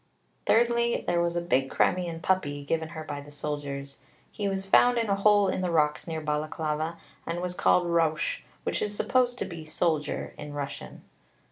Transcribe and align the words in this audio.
Thirdly, 0.47 1.03
there 1.05 1.21
was 1.21 1.35
a 1.35 1.41
big 1.41 1.69
Crimean 1.69 2.21
puppy, 2.21 2.63
given 2.63 2.87
her 2.97 3.03
by 3.03 3.21
the 3.21 3.29
soldiers. 3.29 3.99
He 4.31 4.47
was 4.47 4.65
found 4.65 4.97
in 4.97 5.11
a 5.11 5.15
hole 5.15 5.47
in 5.47 5.61
the 5.61 5.69
rocks 5.69 6.07
near 6.07 6.21
Balaclava, 6.21 6.97
and 7.27 7.39
was 7.39 7.53
called 7.53 7.85
'Rousch,' 7.85 8.41
which 8.63 8.81
is 8.81 8.95
supposed 8.95 9.37
to 9.37 9.45
be 9.45 9.63
'soldier' 9.63 10.33
in 10.39 10.53
Russian. 10.53 11.03